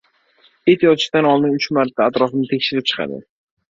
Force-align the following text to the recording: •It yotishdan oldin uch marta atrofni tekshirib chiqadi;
•It 0.73 0.81
yotishdan 0.85 1.29
oldin 1.33 1.57
uch 1.59 1.67
marta 1.79 2.07
atrofni 2.09 2.49
tekshirib 2.55 2.89
chiqadi; 2.93 3.21